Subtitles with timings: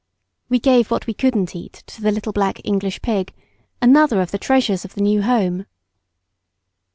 [0.49, 3.35] We gave what we couldn't eat to the little black English pig,
[3.83, 5.67] another of the treasures of the new home.